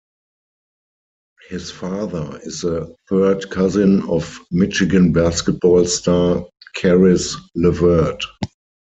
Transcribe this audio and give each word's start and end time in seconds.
His 1.47 1.69
father 1.69 2.39
is 2.41 2.61
the 2.61 2.95
third 3.07 3.51
cousin 3.51 4.01
of 4.09 4.39
Michigan 4.49 5.13
basketball 5.13 5.85
star, 5.85 6.43
Caris 6.73 7.35
LeVert. 7.53 8.23